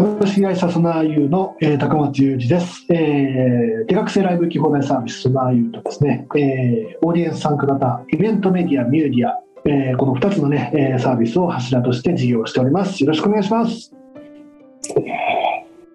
[0.00, 13.04] 株式会社ソナーユーの、えー、高松裕二です、えー、定額制ライブ機放題サービスソナーユーとですね、えー、オーディエンス参加型イベントメディアミューディア、えー、この2つのね、えー、サービスを柱として事業しております。
[13.04, 13.92] よろしくお願いします。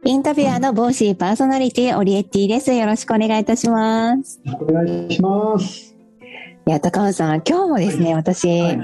[0.04, 2.72] インタビュアーのボーシーパーソナリティオリエッティです。
[2.72, 4.40] よろしくお願いいたします。
[4.46, 5.96] よろしくお願いします。
[6.68, 8.80] いや高松さん今日もですね私、はい、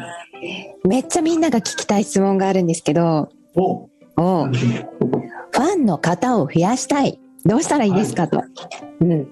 [0.87, 8.47] めっちゃみんなが聞きたい質問があるんですけどおをファンの方を増やしたいどうしたらいいですかと、はい、
[9.01, 9.27] うん、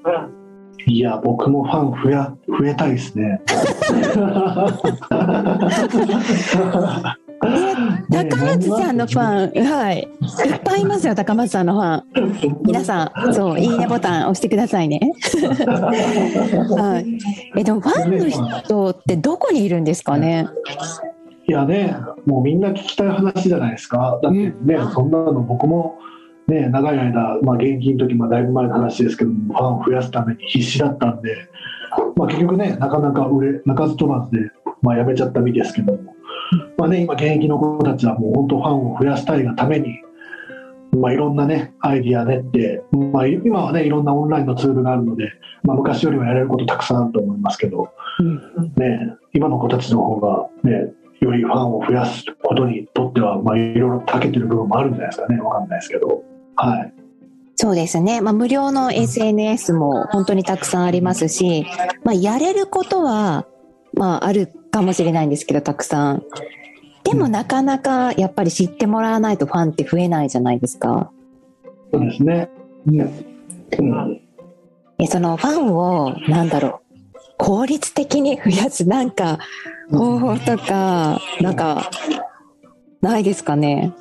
[0.85, 3.41] いや僕もファン増や増えたいですね
[8.09, 12.03] 高松さんのファン、 はい、いっぱいいますよ、高松さんのファン。
[12.65, 14.99] 皆さん、そう、 いいねボタン押してくださいね。
[16.69, 17.59] はい。
[17.59, 20.47] え、でも、ファンの人ってどこにいるんですかね？
[21.49, 21.95] いやね、
[22.27, 24.19] もうみんな聞きたい話じゃないですか。
[24.21, 25.97] だってね、うん、そんなの僕も、
[26.47, 31.49] ね、長い間、まあ、現金の時、まあ、だいぶ前の話ですけども、ファンを増やすために必死だったんで、
[32.17, 34.51] まあ、結局ね、なかなか売れ、鳴かず飛ばずで、
[34.83, 36.13] まあ、やめちゃった身ですけども、
[36.77, 40.01] まあね、今、現役の子たちはもう本当、ファンを増やしたいがために、
[40.99, 45.31] まあ、いろんなね、アイディア練って、まあ、今はね、いろんなオンラインのツールがあるので、
[45.63, 48.35] まあ、昔よりはやれることたくさんあると思いますけど、うん、
[48.75, 56.23] ね、今の子たちの方が、ね、よりファンを増やすことにとっては、まあ、いろいろ長けてる部分もあるんじゃないですかね、わかんないですけど。
[56.55, 56.93] はい。
[57.55, 58.21] そうですね。
[58.21, 61.65] まあ、無料の SNS も本当にたくさんありますし、
[62.03, 63.45] まあ、やれることは、
[63.93, 66.23] まあ、あるかもしれないんですけど、たくさん。
[67.03, 71.11] でも、なかなかやっぱり知ってもらわないとファンって増えないじゃないですか。
[71.91, 72.49] そうですね。
[72.87, 72.99] うん。
[72.99, 73.11] うん、
[75.07, 76.88] そのファンを、なんだろう、
[77.39, 79.39] 効率的に増やす、なんか、
[79.89, 81.89] 方法とか、なんか、
[83.01, 83.93] ないですかね？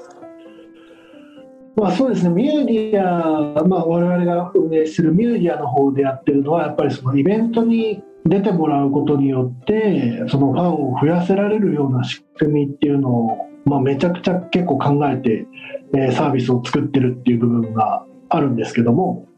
[1.77, 15.47] まあ、そうですね、ミューディア、まあ、我々が運営するミューディアの方でやってるのは、やっぱりそのイベントに出てもらうことによって、そのファンを増やせられるような仕組みっていうのを、まあ、めちゃくちゃ結構考えて、
[15.95, 19.29] えー、サービスを作ってるっていう部分があるんですけども、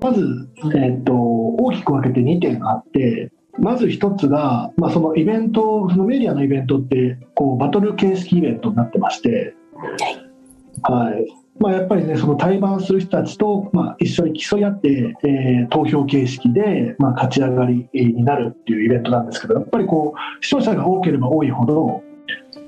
[0.00, 1.14] まず、えーと、
[1.58, 9.54] 大きく分けて2点あって、まず1つが、まあ、そのイベント、そのメディアのイベントってこうバトル形式イベントになってまして、
[10.82, 11.46] はい。
[11.58, 22.02] まあ、やっぱりね、その対バンする人たちと、まあ、一緒に競い合って、えー、投票形式で、まあ、勝ち上がりになるっていうイベントなんですけど、やっぱりこう視聴者が多ければ多いほど、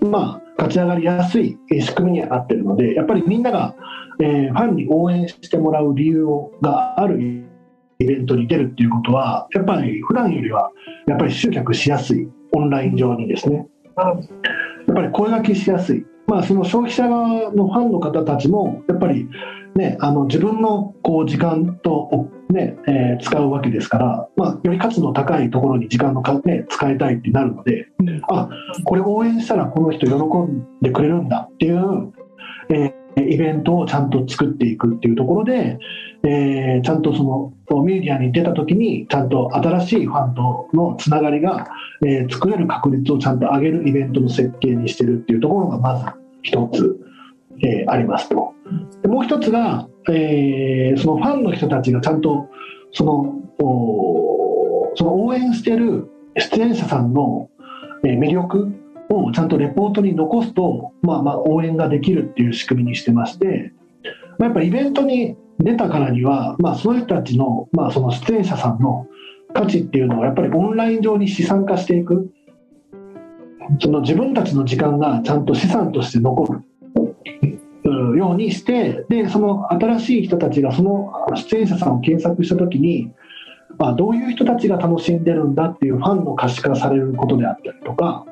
[0.00, 3.74] まあ、勝ち上がりやすい仕組みにはなってるので、やっぱりみんなが、
[4.20, 6.26] えー、ファンに応援してもらう理由
[6.62, 7.44] がある
[7.98, 10.70] イベントに出るっていうことは、やっぱり普段よりは
[11.06, 13.66] やっぱり集客しやすい、オンライン上にですね。
[13.96, 16.04] やっぱり声がけしやすい。
[16.28, 19.26] まあ、その消費者側のファンの方たちもやっぱり、
[19.74, 28.50] ね、あの自分のこう時間と、ねえー、使うわけですから、まあ、より価値の高いところに時間のか、ね、使いたいってなるので、うん、あ
[28.84, 32.12] これ応援したらこの人喜んでくれるんだっていう、
[32.68, 35.78] えー、イベントをちゃんと作っていくっていうところで、
[36.22, 37.24] えー、ちゃんとそ
[37.70, 41.68] のメディアに出た時にちゃんと新しいファンとのつながりが、
[42.04, 46.06] えー、作れる確率をちゃんと上げるイベントの設計にしてるっていうところがまず
[46.42, 46.96] 一つ、
[47.62, 48.52] えー、ありますと。
[49.02, 52.48] でもう一つが、えー、そのファンの人たちがちゃんと
[52.92, 53.34] その
[54.96, 57.48] その応援してる出演者さんの
[58.02, 58.72] 魅力
[59.10, 63.72] をちゃんとレポートに残すと、まあ、まあ応援ができるっていう仕組みにしてまして、
[64.38, 69.06] まあ、やっぱイベントに出たからには、まあ、その人たちの,、まあその出演者さんの
[69.52, 72.32] 価値っていうのをやっぱりオンライン上に資産化していく。
[73.80, 76.62] その自分たちの時間がちゃんと資産として残る。
[78.16, 83.10] ようにしてでその新しい人たちがその出演者さんを検索した時に、
[83.78, 88.26] まあ、どういう人たちが楽しんでるんだっていうファンの可視化されることであったりとか、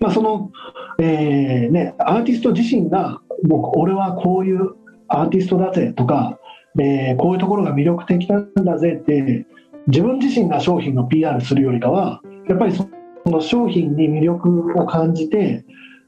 [0.00, 0.50] まあ、その、
[0.98, 4.74] えーね、アーティスト自身が僕俺はこういう
[5.08, 6.38] アーティストだぜとか、
[6.78, 9.46] えー、こういうところが魅力的なんだぜって
[9.86, 12.88] 自分自身が商品の PR するよりかはやっぱりそ
[13.26, 15.64] の商品に魅力を感じて、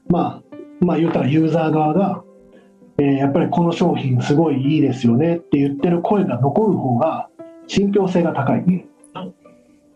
[0.09, 0.41] ま
[0.81, 2.23] あ、まあ言うたらユーザー側が、
[2.97, 7.29] えー、やっぱりこの商品すごいいいですよねって言ってる声が残る方が
[7.67, 8.63] 信憑性が高い。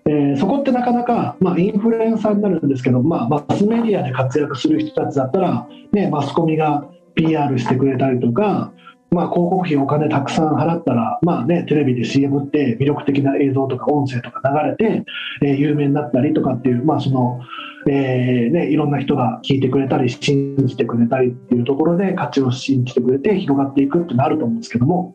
[0.07, 6.85] えー、そこってなかなか、まあ、インフルエンサーになるんですけど、まあ、マスメディアで活躍する人たちだったら、ね、マスコミが
[7.15, 8.71] PR してくれたりとか、
[9.09, 15.05] まあ、広告費お金たくさん払ったら、まあね、テレビで CM って魅力的な映像とか音声とか流れて、
[15.41, 17.39] えー、有名になったりとかっていう、まあその
[17.87, 25.13] えーね、いろんな人が聞いてくれたり信じてくれたりっていうところで価値を信じてくれて広がっていくってなると思うんですけども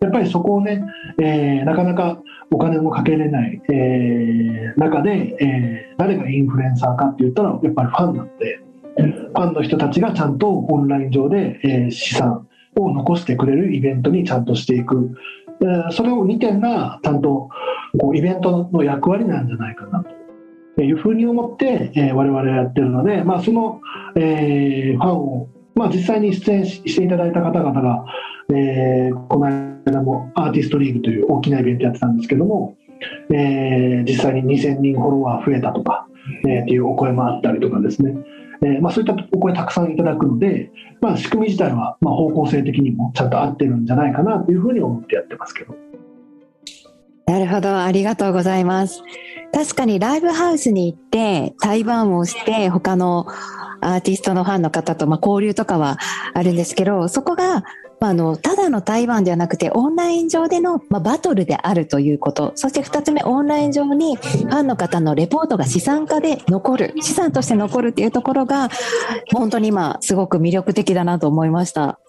[0.00, 0.82] やっぱりそこをね、
[1.20, 2.18] えー、なかなか
[2.52, 8.60] お金もかけれない、えー、中で、えー、誰がインフルエンサーかって言ったらやっぱりファンなので
[8.96, 12.46] ファンの人たちがちゃんとオンライン上で、えー、資産
[12.76, 15.16] を残してくれるイベントにちゃんとしていく、
[15.62, 17.48] えー、それを2点がちゃんと
[17.98, 20.04] こうイベントの役割なんじゃないかな
[20.76, 23.80] というふうに思って、えー、我々はやってるので、まあ、その、
[24.16, 28.04] えー、ファンを、まあ、実際に出演していただいた方々が、
[28.54, 32.76] えー、この間もアーティストリーグという大きなイベントやってたんですけども、
[33.32, 36.06] えー、実際に2000人フォロワー増えたとか、
[36.46, 38.14] えー、っていうお声もあったりとかですね、
[38.62, 40.70] えーまあ、そういったお声たくさんいただくので、
[41.00, 45.74] まあ、仕組み自体はまあ方向性的にもちゃんと合ってるんじゃないかなというふうに思ってやってますけど。
[47.26, 49.02] なるほど、ありがとうございます。
[49.52, 53.26] 確かにライブハウスに行って対バンをして他の
[53.80, 55.98] アーティストのファンの方とまあ交流とかは
[56.34, 57.64] あるんですけど、そこが
[58.02, 62.50] まあ、あの、ただの台湾ではなくて、オンライン上での、まあ、バトルであるということ。
[62.56, 68.70] そして二つ目、オンライン上にファンの方のレポートが資産化で残る、資産として残るっていうところが、
[69.32, 72.00] 本当に今、すごく魅力的だなと思いました。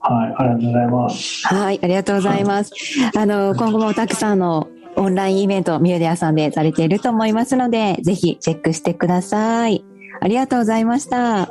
[0.00, 1.46] はい、ありがとうございます。
[1.46, 2.72] はい、ありがとうございます。
[3.16, 4.66] あの、今後もたくさんの
[4.96, 9.84] オンラインイベント、ミューデアさんでされていると思いますので、ぜひチェックしてください。
[10.20, 11.46] ありがとうございました。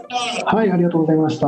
[0.46, 1.48] はい、ありがとうございました。